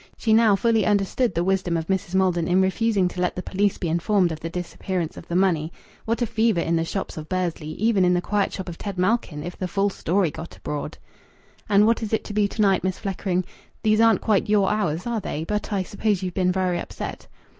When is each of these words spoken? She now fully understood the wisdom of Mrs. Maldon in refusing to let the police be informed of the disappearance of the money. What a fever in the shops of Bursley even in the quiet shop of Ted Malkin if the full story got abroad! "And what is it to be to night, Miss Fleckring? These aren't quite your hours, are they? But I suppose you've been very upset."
She 0.17 0.33
now 0.33 0.55
fully 0.55 0.83
understood 0.83 1.35
the 1.35 1.43
wisdom 1.43 1.77
of 1.77 1.85
Mrs. 1.85 2.15
Maldon 2.15 2.47
in 2.47 2.59
refusing 2.59 3.07
to 3.09 3.21
let 3.21 3.35
the 3.35 3.43
police 3.43 3.77
be 3.77 3.87
informed 3.87 4.31
of 4.31 4.39
the 4.39 4.49
disappearance 4.49 5.15
of 5.15 5.27
the 5.27 5.35
money. 5.35 5.71
What 6.05 6.23
a 6.23 6.25
fever 6.25 6.59
in 6.59 6.75
the 6.75 6.83
shops 6.83 7.17
of 7.17 7.29
Bursley 7.29 7.73
even 7.73 8.03
in 8.03 8.15
the 8.15 8.19
quiet 8.19 8.51
shop 8.51 8.67
of 8.67 8.79
Ted 8.79 8.97
Malkin 8.97 9.43
if 9.43 9.55
the 9.55 9.67
full 9.67 9.91
story 9.91 10.31
got 10.31 10.57
abroad! 10.57 10.97
"And 11.69 11.85
what 11.85 12.01
is 12.01 12.13
it 12.13 12.23
to 12.23 12.33
be 12.33 12.47
to 12.47 12.63
night, 12.63 12.83
Miss 12.83 12.97
Fleckring? 12.97 13.43
These 13.83 14.01
aren't 14.01 14.21
quite 14.21 14.49
your 14.49 14.71
hours, 14.71 15.05
are 15.05 15.21
they? 15.21 15.43
But 15.43 15.71
I 15.71 15.83
suppose 15.83 16.23
you've 16.23 16.33
been 16.33 16.51
very 16.51 16.79
upset." 16.79 17.27